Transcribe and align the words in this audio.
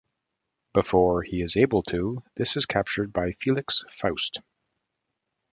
Before 0.73 1.21
he 1.21 1.43
is 1.43 1.55
able 1.55 1.83
to, 1.83 2.23
his 2.35 2.57
is 2.57 2.65
captured 2.65 3.13
by 3.13 3.33
Felix 3.33 3.83
Faust. 3.99 4.39